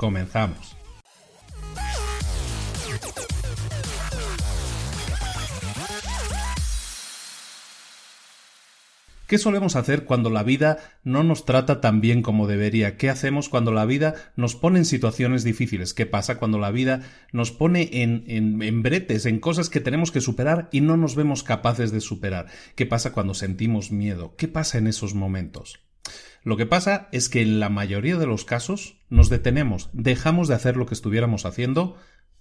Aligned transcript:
Comenzamos. 0.00 0.74
¿Qué 9.26 9.36
solemos 9.36 9.76
hacer 9.76 10.06
cuando 10.06 10.30
la 10.30 10.42
vida 10.42 10.78
no 11.04 11.22
nos 11.22 11.44
trata 11.44 11.82
tan 11.82 12.00
bien 12.00 12.22
como 12.22 12.46
debería? 12.46 12.96
¿Qué 12.96 13.10
hacemos 13.10 13.50
cuando 13.50 13.72
la 13.72 13.84
vida 13.84 14.14
nos 14.36 14.56
pone 14.56 14.78
en 14.78 14.86
situaciones 14.86 15.44
difíciles? 15.44 15.92
¿Qué 15.92 16.06
pasa 16.06 16.38
cuando 16.38 16.58
la 16.58 16.70
vida 16.70 17.02
nos 17.32 17.52
pone 17.52 17.90
en, 17.92 18.24
en, 18.26 18.82
bretes, 18.82 19.26
en 19.26 19.38
cosas 19.38 19.68
que 19.68 19.80
tenemos 19.80 20.10
que 20.10 20.22
superar 20.22 20.70
y 20.72 20.80
no 20.80 20.96
nos 20.96 21.14
vemos 21.14 21.42
capaces 21.42 21.92
de 21.92 22.00
superar? 22.00 22.46
¿Qué 22.74 22.86
pasa 22.86 23.12
cuando 23.12 23.34
sentimos 23.34 23.92
miedo? 23.92 24.34
¿Qué 24.38 24.48
pasa 24.48 24.78
en 24.78 24.86
esos 24.86 25.14
momentos? 25.14 25.89
Lo 26.42 26.56
que 26.56 26.66
pasa 26.66 27.08
es 27.12 27.28
que 27.28 27.42
en 27.42 27.60
la 27.60 27.68
mayoría 27.68 28.16
de 28.16 28.26
los 28.26 28.44
casos 28.44 28.96
nos 29.10 29.28
detenemos, 29.28 29.90
dejamos 29.92 30.48
de 30.48 30.54
hacer 30.54 30.76
lo 30.76 30.86
que 30.86 30.94
estuviéramos 30.94 31.44
haciendo 31.44 31.96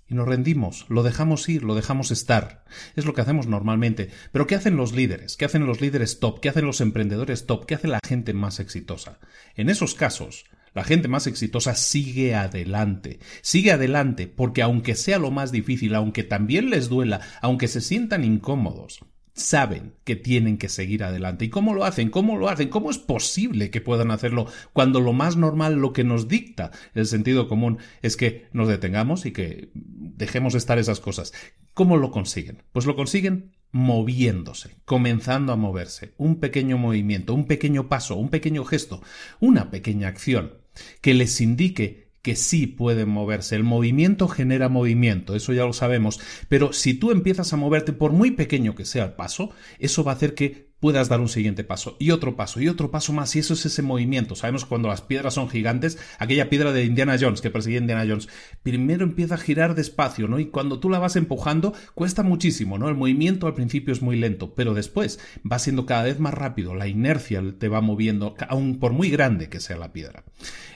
y 0.07 0.15
nos 0.15 0.27
rendimos, 0.27 0.85
lo 0.89 1.03
dejamos 1.03 1.47
ir, 1.49 1.63
lo 1.63 1.75
dejamos 1.75 2.09
estar. 2.09 2.63
Es 2.95 3.05
lo 3.05 3.13
que 3.13 3.21
hacemos 3.21 3.47
normalmente. 3.47 4.09
Pero 4.31 4.47
¿qué 4.47 4.55
hacen 4.55 4.77
los 4.77 4.93
líderes? 4.93 5.37
¿Qué 5.37 5.45
hacen 5.45 5.65
los 5.65 5.81
líderes 5.81 6.19
top? 6.19 6.39
¿Qué 6.39 6.49
hacen 6.49 6.65
los 6.65 6.81
emprendedores 6.81 7.45
top? 7.45 7.65
¿Qué 7.65 7.75
hace 7.75 7.87
la 7.87 7.99
gente 8.07 8.33
más 8.33 8.59
exitosa? 8.59 9.19
En 9.55 9.69
esos 9.69 9.93
casos, 9.93 10.45
la 10.73 10.83
gente 10.83 11.07
más 11.07 11.27
exitosa 11.27 11.75
sigue 11.75 12.35
adelante, 12.35 13.19
sigue 13.41 13.71
adelante 13.71 14.27
porque 14.27 14.61
aunque 14.61 14.95
sea 14.95 15.19
lo 15.19 15.29
más 15.29 15.51
difícil, 15.51 15.93
aunque 15.93 16.23
también 16.23 16.69
les 16.69 16.89
duela, 16.89 17.21
aunque 17.41 17.67
se 17.67 17.81
sientan 17.81 18.23
incómodos, 18.23 18.99
saben 19.39 19.93
que 20.03 20.15
tienen 20.15 20.57
que 20.57 20.69
seguir 20.69 21.03
adelante. 21.03 21.45
¿Y 21.45 21.49
cómo 21.49 21.73
lo 21.73 21.85
hacen? 21.85 22.09
¿Cómo 22.09 22.37
lo 22.37 22.49
hacen? 22.49 22.69
¿Cómo 22.69 22.91
es 22.91 22.97
posible 22.97 23.71
que 23.71 23.81
puedan 23.81 24.11
hacerlo 24.11 24.47
cuando 24.73 25.01
lo 25.01 25.13
más 25.13 25.37
normal, 25.37 25.75
lo 25.75 25.93
que 25.93 26.03
nos 26.03 26.27
dicta 26.27 26.71
el 26.93 27.05
sentido 27.05 27.47
común 27.47 27.79
es 28.01 28.17
que 28.17 28.47
nos 28.53 28.67
detengamos 28.67 29.25
y 29.25 29.31
que 29.31 29.69
dejemos 29.73 30.53
de 30.53 30.59
estar 30.59 30.77
esas 30.77 30.99
cosas? 30.99 31.33
¿Cómo 31.73 31.97
lo 31.97 32.11
consiguen? 32.11 32.63
Pues 32.71 32.85
lo 32.85 32.95
consiguen 32.95 33.51
moviéndose, 33.71 34.75
comenzando 34.85 35.53
a 35.53 35.55
moverse, 35.55 36.13
un 36.17 36.39
pequeño 36.39 36.77
movimiento, 36.77 37.33
un 37.33 37.45
pequeño 37.45 37.87
paso, 37.87 38.15
un 38.15 38.29
pequeño 38.29 38.65
gesto, 38.65 39.01
una 39.39 39.69
pequeña 39.69 40.07
acción 40.07 40.53
que 41.01 41.13
les 41.13 41.39
indique 41.41 42.08
que 42.21 42.35
sí 42.35 42.67
pueden 42.67 43.09
moverse. 43.09 43.55
El 43.55 43.63
movimiento 43.63 44.27
genera 44.27 44.69
movimiento, 44.69 45.35
eso 45.35 45.53
ya 45.53 45.65
lo 45.65 45.73
sabemos, 45.73 46.19
pero 46.47 46.73
si 46.73 46.93
tú 46.93 47.11
empiezas 47.11 47.53
a 47.53 47.57
moverte, 47.57 47.93
por 47.93 48.11
muy 48.11 48.31
pequeño 48.31 48.75
que 48.75 48.85
sea 48.85 49.05
el 49.05 49.13
paso, 49.13 49.51
eso 49.79 50.03
va 50.03 50.11
a 50.11 50.15
hacer 50.15 50.33
que 50.33 50.68
puedas 50.79 51.09
dar 51.09 51.19
un 51.19 51.29
siguiente 51.29 51.63
paso 51.63 51.95
y 51.99 52.11
otro 52.11 52.35
paso 52.35 52.61
y 52.61 52.67
otro 52.67 52.91
paso 52.91 53.13
más 53.13 53.35
y 53.35 53.39
eso 53.39 53.53
es 53.53 53.65
ese 53.65 53.81
movimiento. 53.81 54.35
Sabemos 54.35 54.65
cuando 54.65 54.87
las 54.87 55.01
piedras 55.01 55.33
son 55.33 55.49
gigantes, 55.49 55.97
aquella 56.17 56.49
piedra 56.49 56.71
de 56.71 56.85
Indiana 56.85 57.17
Jones 57.19 57.41
que 57.41 57.49
persigue 57.49 57.77
Indiana 57.77 58.05
Jones, 58.07 58.29
primero 58.63 59.03
empieza 59.03 59.35
a 59.35 59.39
girar 59.39 59.75
despacio, 59.75 60.27
¿no? 60.27 60.39
Y 60.39 60.47
cuando 60.47 60.79
tú 60.79 60.89
la 60.89 60.99
vas 60.99 61.15
empujando 61.15 61.73
cuesta 61.93 62.23
muchísimo, 62.23 62.77
¿no? 62.77 62.89
El 62.89 62.95
movimiento 62.95 63.47
al 63.47 63.53
principio 63.53 63.93
es 63.93 64.01
muy 64.01 64.17
lento, 64.17 64.53
pero 64.55 64.73
después 64.73 65.19
va 65.49 65.59
siendo 65.59 65.85
cada 65.85 66.03
vez 66.03 66.19
más 66.19 66.33
rápido, 66.33 66.75
la 66.75 66.87
inercia 66.87 67.43
te 67.57 67.67
va 67.67 67.81
moviendo, 67.81 68.35
aun 68.47 68.79
por 68.79 68.93
muy 68.93 69.09
grande 69.09 69.49
que 69.49 69.59
sea 69.59 69.77
la 69.77 69.93
piedra. 69.93 70.23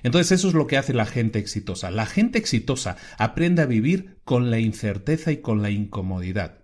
Entonces 0.03 0.31
eso 0.31 0.49
es 0.49 0.53
lo 0.53 0.67
que 0.67 0.77
hace 0.77 0.93
la 0.93 1.05
gente 1.05 1.39
exitosa. 1.39 1.91
La 1.91 2.05
gente 2.05 2.37
exitosa 2.37 2.97
aprende 3.17 3.61
a 3.61 3.65
vivir 3.65 4.17
con 4.23 4.51
la 4.51 4.59
incerteza 4.59 5.31
y 5.31 5.37
con 5.37 5.61
la 5.61 5.69
incomodidad. 5.69 6.62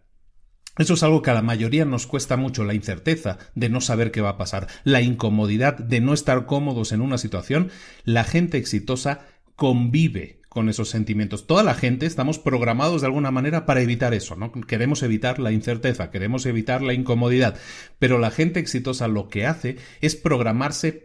Eso 0.80 0.94
es 0.94 1.04
algo 1.04 1.22
que 1.22 1.30
a 1.30 1.34
la 1.34 1.42
mayoría 1.42 1.84
nos 1.84 2.08
cuesta 2.08 2.38
mucho, 2.38 2.64
la 2.64 2.74
incerteza 2.74 3.38
de 3.54 3.68
no 3.68 3.82
saber 3.82 4.12
qué 4.12 4.22
va 4.22 4.30
a 4.30 4.38
pasar, 4.38 4.68
la 4.86 5.02
incomodidad 5.02 5.78
de 5.78 6.00
no 6.00 6.14
estar 6.14 6.46
cómodos 6.46 6.94
en 6.94 7.02
una 7.02 7.18
situación. 7.18 7.70
La 8.06 8.24
gente 8.24 8.58
exitosa 8.58 9.26
convive 9.58 10.40
con 10.48 10.70
esos 10.70 10.88
sentimientos. 10.90 11.48
Toda 11.48 11.64
la 11.64 11.76
gente 11.76 12.06
estamos 12.06 12.40
programados 12.40 13.02
de 13.02 13.08
alguna 13.08 13.30
manera 13.30 13.66
para 13.66 13.82
evitar 13.82 14.14
eso, 14.14 14.38
¿no? 14.38 14.54
Queremos 14.54 15.04
evitar 15.04 15.38
la 15.38 15.52
incerteza, 15.52 16.12
queremos 16.12 16.46
evitar 16.46 16.82
la 16.82 16.94
incomodidad, 16.94 17.58
pero 18.00 18.18
la 18.18 18.32
gente 18.32 18.62
exitosa 18.62 19.10
lo 19.10 19.28
que 19.28 19.46
hace 19.46 19.76
es 20.00 20.16
programarse 20.16 21.04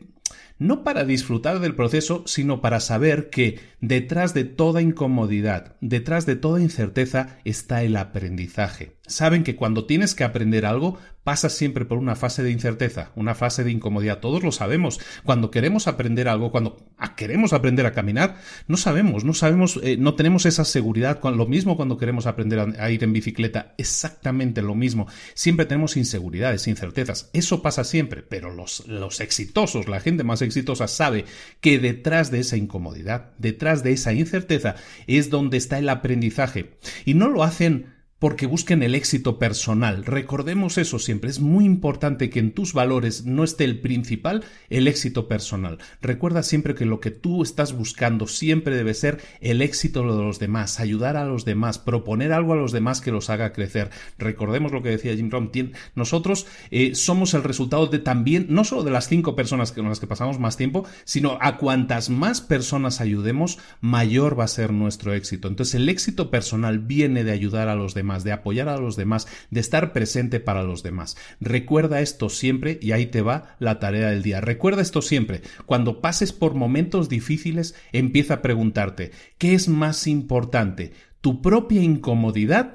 no 0.59 0.85
para 0.85 1.05
disfrutar 1.05 1.59
del 1.59 1.75
proceso, 1.75 2.23
sino 2.27 2.61
para 2.61 2.81
saber 2.81 3.29
que 3.29 3.59
detrás 3.81 4.35
de 4.35 4.45
toda 4.45 4.83
incomodidad, 4.83 5.77
detrás 5.81 6.27
de 6.27 6.37
toda 6.37 6.61
incerteza 6.61 7.39
está 7.45 7.83
el 7.83 7.97
aprendizaje. 7.97 8.93
Saben 9.07 9.45
que 9.45 9.55
cuando 9.55 9.85
tienes 9.85 10.15
que 10.15 10.25
aprender 10.25 10.65
algo, 10.65 10.99
pasas 11.25 11.53
siempre 11.53 11.85
por 11.85 11.99
una 11.99 12.17
fase 12.17 12.43
de 12.43 12.51
incerteza, 12.51 13.11
una 13.17 13.35
fase 13.35 13.63
de 13.63 13.71
incomodidad. 13.71 14.21
Todos 14.21 14.43
lo 14.43 14.51
sabemos. 14.51 14.99
Cuando 15.25 15.51
queremos 15.51 15.89
aprender 15.89 16.27
algo, 16.27 16.51
cuando 16.51 16.87
queremos 17.15 17.53
aprender 17.53 17.85
a 17.85 17.93
caminar, 17.93 18.37
no 18.67 18.79
sabemos, 18.79 19.25
no 19.25 19.35
sabemos, 19.35 19.79
eh, 19.83 19.99
no 19.99 20.15
tenemos 20.15 20.47
esa 20.47 20.65
seguridad. 20.65 21.21
Lo 21.23 21.47
mismo 21.47 21.77
cuando 21.77 21.99
queremos 21.99 22.27
aprender 22.27 22.75
a, 22.79 22.91
ir 22.91 23.05
en 23.05 23.13
bicicleta, 23.13 23.75
exactamente 23.77 24.63
lo 24.63 24.75
mismo. 24.75 25.07
Siempre 25.35 25.67
tenemos 25.67 25.99
inseguridades, 25.99 26.67
incertezas. 26.67 27.29
Eso 27.35 27.61
pasa 27.61 27.85
siempre, 27.85 28.23
pero 28.23 28.55
los, 28.55 28.87
los 28.87 29.21
exitosos, 29.21 29.87
la 29.87 30.01
gente 30.01 30.25
más 30.25 30.41
exitosa 30.41 30.89
sabe 30.89 31.27
que 31.61 31.79
detrás 31.79 32.31
de 32.31 32.41
esa 32.41 32.57
incomodidad, 32.57 33.33
detrás 33.37 33.83
de 33.83 33.93
esa 33.93 34.15
incerteza, 34.15 34.77
es 35.07 35.29
donde 35.29 35.59
está 35.59 35.79
el 35.79 35.91
aprendizaje. 35.91 36.79
Y 37.05 37.13
no 37.13 37.29
lo 37.29 37.43
hacen 37.43 37.94
porque 38.25 38.47
busquen 38.47 38.83
el 38.83 38.95
éxito 38.95 39.39
personal. 39.39 40.07
Recordemos 40.07 40.79
eso 40.79 40.99
siempre. 40.99 41.29
Es 41.29 41.41
muy 41.41 41.67
importante 41.67 42.31
que 42.31 42.39
en 42.39 42.53
tus 42.53 42.73
valores 42.73 43.27
no 43.27 43.45
esté 43.45 43.65
el 43.65 43.81
principal, 43.81 44.45
el 44.71 44.89
éxito 44.89 45.29
personal. 45.29 45.77
Recuerda 46.01 46.43
siempre 46.43 46.75
que 46.75 46.87
lo 46.87 47.01
que 47.01 47.11
tú 47.11 47.43
estás 47.43 47.75
buscando 47.75 48.27
siempre 48.27 48.79
debe 48.79 48.95
ser 48.95 49.21
el 49.43 49.61
éxito 49.61 50.01
de 50.01 50.25
los 50.25 50.39
demás, 50.39 50.81
ayudar 50.81 51.19
a 51.19 51.27
los 51.27 51.45
demás, 51.45 51.79
proponer 51.79 52.33
algo 52.33 52.55
a 52.55 52.57
los 52.57 52.73
demás 52.73 53.03
que 53.03 53.13
los 53.13 53.29
haga 53.29 53.53
crecer. 53.53 53.91
Recordemos 54.17 54.73
lo 54.73 54.83
que 54.83 54.89
decía 54.89 55.15
Jim 55.15 55.29
Rohn. 55.29 55.53
Nosotros 55.95 56.47
eh, 56.71 56.95
somos 56.95 57.35
el 57.35 57.43
resultado 57.43 57.89
de 57.89 57.99
también, 57.99 58.47
no 58.49 58.65
solo 58.65 58.85
de 58.85 58.91
las 58.91 59.07
cinco 59.07 59.37
personas 59.37 59.71
con 59.73 59.87
las 59.87 60.01
que 60.01 60.07
pasamos 60.07 60.39
más 60.39 60.57
tiempo, 60.57 60.87
sino 61.05 61.37
a 61.43 61.59
cuantas 61.59 62.09
más 62.09 62.41
personas 62.41 63.03
ayudemos, 63.03 63.59
mayor 63.83 64.41
va 64.41 64.45
a 64.45 64.49
ser 64.49 64.73
nuestro 64.73 65.13
éxito. 65.13 65.47
Entonces 65.47 65.75
el 65.75 65.91
éxito 65.91 66.31
personal 66.31 66.79
viene 66.79 67.23
de 67.23 67.33
ayudar 67.33 67.69
a 67.69 67.75
los 67.75 67.93
demás 67.93 68.14
de 68.23 68.31
apoyar 68.31 68.69
a 68.69 68.77
los 68.77 68.95
demás, 68.95 69.27
de 69.51 69.61
estar 69.61 69.93
presente 69.93 70.39
para 70.39 70.63
los 70.63 70.83
demás. 70.83 71.17
Recuerda 71.41 72.01
esto 72.01 72.29
siempre 72.29 72.79
y 72.81 72.93
ahí 72.93 73.07
te 73.07 73.23
va 73.23 73.57
la 73.59 73.81
tarea 73.81 74.11
del 74.11 74.23
día. 74.23 74.41
Recuerda 74.41 74.83
esto 74.83 75.03
siempre. 75.03 75.43
Cuando 75.67 76.01
pases 76.01 76.33
por 76.33 76.55
momentos 76.55 77.09
difíciles, 77.09 77.75
empieza 77.93 78.35
a 78.35 78.43
preguntarte, 78.43 79.11
¿qué 79.39 79.55
es 79.55 79.69
más 79.69 80.07
importante? 80.07 80.93
¿Tu 81.21 81.43
propia 81.43 81.83
incomodidad 81.83 82.75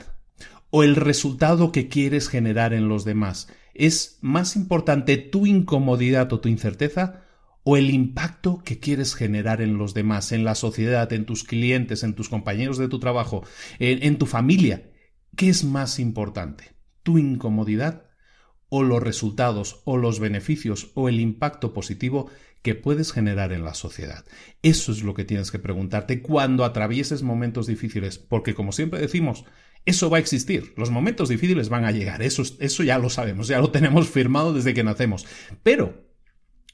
o 0.71 0.83
el 0.83 0.95
resultado 0.95 1.71
que 1.71 1.87
quieres 1.87 2.27
generar 2.27 2.73
en 2.73 2.89
los 2.89 3.05
demás? 3.05 3.47
¿Es 3.73 4.17
más 4.21 4.55
importante 4.55 5.17
tu 5.17 5.45
incomodidad 5.45 6.33
o 6.33 6.39
tu 6.39 6.49
incerteza? 6.49 7.23
o 7.63 7.77
el 7.77 7.89
impacto 7.89 8.61
que 8.63 8.79
quieres 8.79 9.13
generar 9.13 9.61
en 9.61 9.77
los 9.77 9.93
demás, 9.93 10.31
en 10.31 10.43
la 10.43 10.55
sociedad, 10.55 11.11
en 11.13 11.25
tus 11.25 11.43
clientes, 11.43 12.03
en 12.03 12.13
tus 12.13 12.29
compañeros 12.29 12.77
de 12.77 12.87
tu 12.87 12.99
trabajo, 12.99 13.43
en, 13.79 14.01
en 14.01 14.17
tu 14.17 14.25
familia. 14.25 14.88
¿Qué 15.39 15.47
es 15.47 15.63
más 15.63 15.99
importante? 15.99 16.75
¿Tu 17.01 17.17
incomodidad 17.17 18.03
o 18.67 18.83
los 18.83 19.01
resultados 19.01 19.81
o 19.85 19.95
los 19.95 20.19
beneficios 20.19 20.91
o 20.95 21.07
el 21.07 21.21
impacto 21.21 21.71
positivo 21.71 22.29
que 22.61 22.75
puedes 22.75 23.13
generar 23.13 23.53
en 23.53 23.63
la 23.63 23.73
sociedad? 23.73 24.25
Eso 24.63 24.91
es 24.91 25.01
lo 25.01 25.13
que 25.13 25.23
tienes 25.23 25.49
que 25.49 25.57
preguntarte 25.57 26.21
cuando 26.21 26.65
atravieses 26.65 27.23
momentos 27.23 27.67
difíciles, 27.67 28.17
porque 28.17 28.53
como 28.53 28.73
siempre 28.73 28.99
decimos, 28.99 29.45
eso 29.85 30.09
va 30.09 30.17
a 30.17 30.19
existir, 30.19 30.73
los 30.75 30.91
momentos 30.91 31.29
difíciles 31.29 31.69
van 31.69 31.85
a 31.85 31.93
llegar, 31.93 32.21
eso, 32.21 32.43
eso 32.59 32.83
ya 32.83 32.97
lo 32.97 33.09
sabemos, 33.09 33.47
ya 33.47 33.61
lo 33.61 33.71
tenemos 33.71 34.09
firmado 34.09 34.51
desde 34.51 34.73
que 34.73 34.83
nacemos, 34.83 35.25
pero 35.63 36.08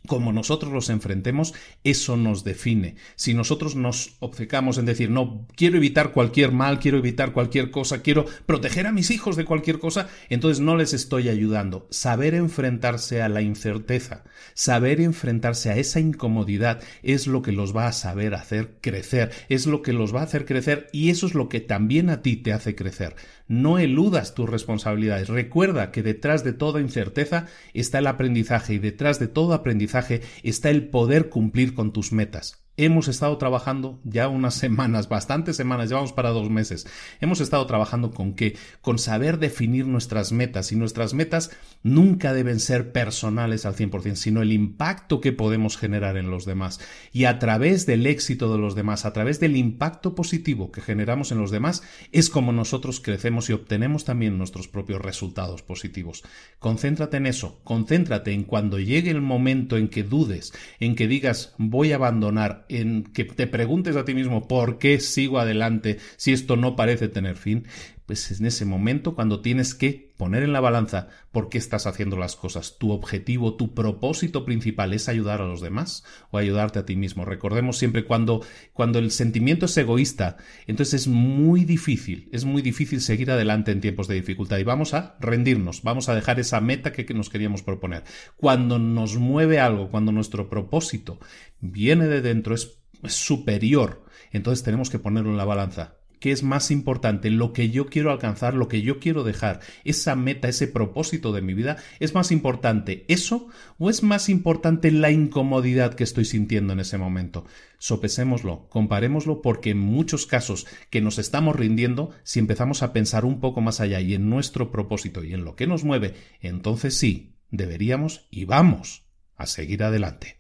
como 0.06 0.32
nosotros 0.32 0.72
los 0.72 0.90
enfrentemos, 0.90 1.54
eso 1.84 2.18
nos 2.18 2.44
define. 2.44 2.96
Si 3.16 3.34
nosotros 3.34 3.76
nos 3.76 4.16
obcecamos 4.20 4.78
en 4.78 4.86
decir, 4.86 5.10
no, 5.10 5.46
quiero 5.56 5.78
evitar 5.78 6.12
cualquier 6.12 6.52
mal, 6.52 6.80
quiero 6.80 6.98
evitar 6.98 7.34
cualquier 7.34 7.72
cosa, 7.72 8.02
quiero 8.02 8.26
proteger 8.46 8.88
a 8.88 8.92
mis 8.92 9.12
hijos 9.12 9.36
de 9.36 9.46
cualquier 9.46 9.80
cosa, 9.80 10.08
entonces 10.30 10.60
no 10.60 10.76
les 10.76 10.94
estoy 10.94 11.30
ayudando. 11.30 11.88
Saber 11.90 12.36
enfrentarse 12.36 13.22
a 13.22 13.30
la 13.30 13.42
incerteza, 13.42 14.24
saber 14.54 15.02
enfrentarse 15.02 15.70
a 15.70 15.78
esa 15.78 16.00
incomodidad 16.00 16.82
es 17.04 17.28
lo 17.28 17.42
que 17.42 17.52
los 17.52 17.76
va 17.76 17.88
a 17.88 17.94
saber 17.94 18.34
hacer 18.36 18.78
crecer, 18.82 19.32
es 19.50 19.66
lo 19.66 19.82
que 19.82 19.94
los 19.94 20.14
va 20.14 20.22
a 20.22 20.26
hacer 20.26 20.46
crecer 20.46 20.88
y 20.92 21.10
eso 21.10 21.28
es 21.28 21.34
lo 21.34 21.50
que 21.50 21.62
también 21.62 22.10
a 22.10 22.22
ti 22.22 22.36
te 22.38 22.54
hace 22.54 22.76
crecer. 22.76 23.16
No 23.48 23.78
eludas 23.78 24.34
tus 24.34 24.50
responsabilidades. 24.50 25.30
Recuerda 25.30 25.92
que 25.92 26.02
detrás 26.02 26.44
de 26.44 26.54
toda 26.54 26.82
incerteza 26.82 27.46
está 27.74 28.00
el 28.00 28.08
aprendizaje 28.08 28.74
y 28.74 28.80
detrás 28.80 29.20
de 29.20 29.28
todo 29.28 29.54
aprendizaje 29.54 30.22
está 30.44 30.70
el 30.72 30.88
poder 30.88 31.30
cumplir 31.30 31.76
con 31.76 31.94
tus 31.94 32.12
metas. 32.12 32.65
Hemos 32.78 33.08
estado 33.08 33.38
trabajando 33.38 34.02
ya 34.04 34.28
unas 34.28 34.54
semanas, 34.66 35.08
bastantes 35.08 35.56
semanas, 35.56 35.88
llevamos 35.88 36.12
para 36.12 36.32
dos 36.32 36.50
meses. 36.50 36.86
Hemos 37.22 37.40
estado 37.40 37.66
trabajando 37.68 38.12
con 38.12 38.34
qué? 38.34 38.58
Con 38.82 39.00
saber 39.00 39.40
definir 39.40 39.88
nuestras 39.88 40.34
metas 40.34 40.74
y 40.74 40.76
nuestras 40.76 41.14
metas 41.14 41.52
nunca 41.84 42.34
deben 42.34 42.60
ser 42.60 42.92
personales 42.92 43.66
al 43.66 43.76
100%, 43.76 44.16
sino 44.16 44.42
el 44.42 44.52
impacto 44.52 45.22
que 45.22 45.32
podemos 45.32 45.78
generar 45.78 46.18
en 46.18 46.30
los 46.30 46.46
demás. 46.46 46.82
Y 47.14 47.26
a 47.26 47.40
través 47.40 47.86
del 47.86 48.06
éxito 48.08 48.52
de 48.52 48.60
los 48.60 48.76
demás, 48.76 49.06
a 49.06 49.14
través 49.14 49.40
del 49.40 49.56
impacto 49.56 50.14
positivo 50.14 50.72
que 50.72 50.82
generamos 50.82 51.32
en 51.32 51.38
los 51.38 51.52
demás, 51.52 51.82
es 52.12 52.30
como 52.30 52.52
nosotros 52.52 53.00
crecemos 53.00 53.50
y 53.50 53.54
obtenemos 53.54 54.04
también 54.04 54.38
nuestros 54.38 54.68
propios 54.68 55.02
resultados 55.02 55.62
positivos. 55.62 56.24
Concéntrate 56.60 57.18
en 57.18 57.28
eso, 57.28 57.62
concéntrate 57.64 58.34
en 58.34 58.44
cuando 58.44 58.80
llegue 58.80 59.12
el 59.12 59.22
momento 59.22 59.78
en 59.78 59.88
que 59.88 60.04
dudes, 60.04 60.52
en 60.82 60.96
que 60.96 61.08
digas 61.08 61.54
voy 61.58 61.94
a 61.94 61.96
abandonar 61.96 62.65
en 62.70 63.04
que 63.04 63.24
te 63.24 63.48
preguntes 63.48 63.96
a 63.96 64.06
ti 64.06 64.14
mismo 64.14 64.48
por 64.48 64.78
qué 64.78 65.00
sigo 65.00 65.40
adelante 65.40 65.98
si 66.18 66.34
esto 66.34 66.56
no 66.56 66.76
parece 66.76 67.08
tener 67.08 67.36
fin, 67.36 67.66
pues 68.06 68.30
es 68.32 68.40
en 68.40 68.46
ese 68.46 68.66
momento 68.66 69.16
cuando 69.16 69.42
tienes 69.42 69.74
que 69.74 70.14
poner 70.18 70.44
en 70.44 70.54
la 70.54 70.60
balanza 70.60 71.10
por 71.32 71.50
qué 71.50 71.58
estás 71.58 71.88
haciendo 71.88 72.18
las 72.18 72.36
cosas. 72.36 72.78
Tu 72.78 72.92
objetivo, 72.92 73.56
tu 73.56 73.74
propósito 73.74 74.46
principal 74.46 74.94
es 74.94 75.10
ayudar 75.10 75.42
a 75.42 75.48
los 75.48 75.60
demás 75.60 76.04
o 76.30 76.38
ayudarte 76.38 76.80
a 76.80 76.86
ti 76.86 76.96
mismo. 76.96 77.26
Recordemos 77.26 77.78
siempre 77.78 78.06
cuando, 78.06 78.42
cuando 78.74 79.00
el 79.00 79.12
sentimiento 79.12 79.66
es 79.66 79.78
egoísta, 79.78 80.38
entonces 80.68 81.02
es 81.02 81.08
muy 81.08 81.66
difícil, 81.66 82.30
es 82.32 82.46
muy 82.46 82.62
difícil 82.62 83.02
seguir 83.02 83.32
adelante 83.32 83.72
en 83.72 83.82
tiempos 83.82 84.08
de 84.08 84.16
dificultad 84.16 84.60
y 84.60 84.64
vamos 84.64 84.94
a 84.94 85.18
rendirnos, 85.20 85.82
vamos 85.82 86.08
a 86.08 86.16
dejar 86.16 86.40
esa 86.40 86.62
meta 86.62 86.92
que 86.92 87.12
nos 87.14 87.30
queríamos 87.30 87.64
proponer. 87.64 88.04
Cuando 88.38 88.78
nos 88.78 89.18
mueve 89.18 89.60
algo, 89.60 89.90
cuando 89.90 90.12
nuestro 90.12 90.48
propósito 90.50 91.20
viene 91.60 92.06
de 92.06 92.22
dentro, 92.22 92.54
es 92.54 92.78
superior, 93.08 94.06
entonces 94.32 94.64
tenemos 94.64 94.90
que 94.90 95.00
ponerlo 95.00 95.32
en 95.32 95.38
la 95.38 95.46
balanza 95.46 95.98
¿Qué 96.26 96.32
es 96.32 96.42
más 96.42 96.72
importante? 96.72 97.30
Lo 97.30 97.54
que 97.54 97.70
yo 97.70 97.86
quiero 97.86 98.10
alcanzar, 98.10 98.56
lo 98.56 98.68
que 98.68 98.82
yo 98.82 98.98
quiero 98.98 99.24
dejar, 99.24 99.60
esa 99.84 100.16
meta, 100.16 100.48
ese 100.48 100.68
propósito 100.68 101.32
de 101.34 101.44
mi 101.44 101.54
vida, 101.54 101.78
¿es 102.00 102.16
más 102.16 102.32
importante 102.32 103.06
eso 103.10 103.48
o 103.78 103.92
es 103.92 104.02
más 104.02 104.28
importante 104.28 104.90
la 104.90 105.12
incomodidad 105.12 105.94
que 105.94 106.04
estoy 106.04 106.26
sintiendo 106.26 106.74
en 106.74 106.80
ese 106.80 106.98
momento? 106.98 107.46
Sopesémoslo, 107.78 108.68
comparémoslo 108.70 109.44
porque 109.44 109.70
en 109.70 109.78
muchos 109.78 110.26
casos 110.26 110.66
que 110.90 111.00
nos 111.00 111.20
estamos 111.20 111.56
rindiendo, 111.56 112.10
si 112.24 112.40
empezamos 112.40 112.82
a 112.82 112.92
pensar 112.92 113.24
un 113.24 113.40
poco 113.40 113.62
más 113.62 113.80
allá 113.80 114.02
y 114.02 114.16
en 114.16 114.28
nuestro 114.28 114.72
propósito 114.72 115.24
y 115.24 115.32
en 115.36 115.46
lo 115.46 115.56
que 115.56 115.68
nos 115.68 115.84
mueve, 115.84 116.16
entonces 116.42 116.98
sí, 116.98 117.36
deberíamos 117.52 118.26
y 118.32 118.46
vamos 118.46 119.04
a 119.36 119.46
seguir 119.46 119.84
adelante. 119.84 120.38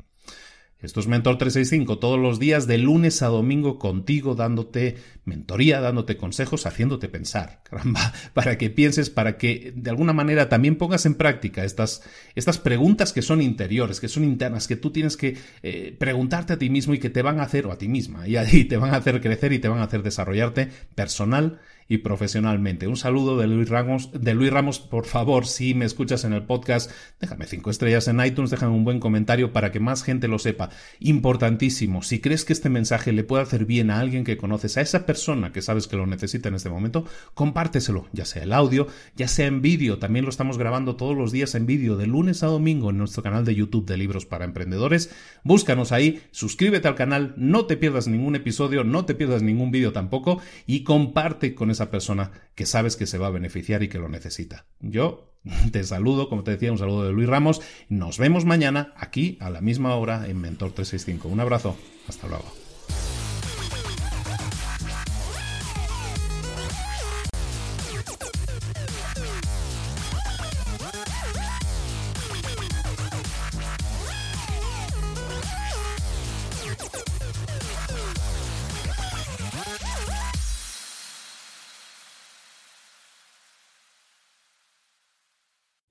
Esto 0.85 0.99
es 0.99 1.07
Mentor 1.07 1.39
365 1.39 1.97
todos 1.97 2.19
los 2.19 2.37
días 2.37 2.67
de 2.67 2.77
lunes 2.77 3.23
a 3.23 3.27
domingo 3.27 3.79
contigo 3.79 4.35
dándote 4.35 4.97
mentoría, 5.25 5.81
dándote 5.81 6.17
consejos, 6.17 6.65
haciéndote 6.65 7.09
pensar, 7.09 7.61
caramba, 7.69 8.13
para 8.33 8.57
que 8.57 8.69
pienses, 8.69 9.09
para 9.09 9.37
que 9.37 9.73
de 9.75 9.89
alguna 9.89 10.13
manera 10.13 10.49
también 10.49 10.77
pongas 10.77 11.05
en 11.05 11.15
práctica 11.15 11.63
estas, 11.63 12.03
estas 12.35 12.59
preguntas 12.59 13.11
que 13.11 13.21
son 13.21 13.41
interiores, 13.41 13.99
que 13.99 14.07
son 14.07 14.23
internas, 14.23 14.67
que 14.67 14.75
tú 14.75 14.91
tienes 14.91 15.17
que 15.17 15.37
eh, 15.63 15.95
preguntarte 15.99 16.53
a 16.53 16.57
ti 16.57 16.69
mismo 16.69 16.93
y 16.93 16.99
que 16.99 17.09
te 17.09 17.21
van 17.21 17.39
a 17.39 17.43
hacer, 17.43 17.65
o 17.65 17.71
a 17.71 17.77
ti 17.77 17.87
misma, 17.87 18.27
y, 18.27 18.37
ahí 18.37 18.65
te 18.69 18.77
van 18.77 18.93
a 18.93 18.97
hacer 18.97 19.21
crecer 19.21 19.53
y 19.53 19.59
te 19.59 19.67
van 19.67 19.79
a 19.79 19.83
hacer 19.83 20.03
desarrollarte 20.03 20.69
personal 20.95 21.59
y 21.87 21.99
profesionalmente. 21.99 22.87
Un 22.87 22.97
saludo 22.97 23.37
de 23.37 23.47
Luis 23.47 23.69
Ramos. 23.69 24.09
De 24.11 24.33
Luis 24.33 24.51
Ramos, 24.51 24.79
por 24.79 25.05
favor, 25.05 25.45
si 25.45 25.75
me 25.75 25.85
escuchas 25.85 26.23
en 26.23 26.33
el 26.33 26.43
podcast, 26.43 26.91
déjame 27.19 27.45
cinco 27.45 27.69
estrellas 27.69 28.07
en 28.07 28.23
iTunes, 28.25 28.49
déjame 28.49 28.73
un 28.73 28.83
buen 28.83 28.99
comentario 28.99 29.53
para 29.53 29.71
que 29.71 29.79
más 29.79 30.03
gente 30.03 30.27
lo 30.27 30.39
sepa. 30.39 30.69
Importantísimo. 30.99 32.01
Si 32.01 32.19
crees 32.19 32.43
que 32.43 32.53
este 32.53 32.69
mensaje 32.69 33.11
le 33.11 33.23
puede 33.23 33.43
hacer 33.43 33.65
bien 33.65 33.91
a 33.91 33.99
alguien 33.99 34.23
que 34.23 34.37
conoces, 34.37 34.77
a 34.77 34.81
esa 34.81 35.05
persona 35.05 35.14
que 35.51 35.61
sabes 35.61 35.87
que 35.87 35.95
lo 35.95 36.05
necesita 36.05 36.49
en 36.49 36.55
este 36.55 36.69
momento, 36.69 37.05
compárteselo, 37.33 38.07
ya 38.11 38.25
sea 38.25 38.43
el 38.43 38.53
audio, 38.53 38.87
ya 39.15 39.27
sea 39.27 39.47
en 39.47 39.61
vídeo. 39.61 39.97
También 39.97 40.25
lo 40.25 40.29
estamos 40.29 40.57
grabando 40.57 40.95
todos 40.95 41.15
los 41.15 41.31
días 41.31 41.55
en 41.55 41.65
vídeo, 41.65 41.97
de 41.97 42.07
lunes 42.07 42.43
a 42.43 42.47
domingo, 42.47 42.89
en 42.89 42.97
nuestro 42.97 43.23
canal 43.23 43.45
de 43.45 43.55
YouTube 43.55 43.85
de 43.85 43.97
Libros 43.97 44.25
para 44.25 44.45
Emprendedores. 44.45 45.09
Búscanos 45.43 45.91
ahí, 45.91 46.21
suscríbete 46.31 46.87
al 46.87 46.95
canal, 46.95 47.33
no 47.37 47.65
te 47.65 47.77
pierdas 47.77 48.07
ningún 48.07 48.35
episodio, 48.35 48.83
no 48.83 49.05
te 49.05 49.15
pierdas 49.15 49.41
ningún 49.41 49.71
vídeo 49.71 49.93
tampoco 49.93 50.39
y 50.65 50.83
comparte 50.83 51.55
con 51.55 51.71
esa 51.71 51.89
persona 51.91 52.31
que 52.55 52.65
sabes 52.65 52.95
que 52.95 53.07
se 53.07 53.17
va 53.17 53.27
a 53.27 53.31
beneficiar 53.31 53.83
y 53.83 53.87
que 53.87 53.99
lo 53.99 54.09
necesita. 54.09 54.65
Yo 54.79 55.31
te 55.71 55.83
saludo, 55.83 56.29
como 56.29 56.43
te 56.43 56.51
decía, 56.51 56.71
un 56.71 56.77
saludo 56.77 57.05
de 57.05 57.13
Luis 57.13 57.29
Ramos. 57.29 57.61
Nos 57.89 58.17
vemos 58.17 58.45
mañana 58.45 58.93
aquí 58.97 59.37
a 59.39 59.49
la 59.49 59.61
misma 59.61 59.95
hora 59.95 60.27
en 60.27 60.39
Mentor 60.41 60.71
365. 60.71 61.27
Un 61.27 61.39
abrazo. 61.39 61.77
Hasta 62.07 62.27
luego. 62.27 62.64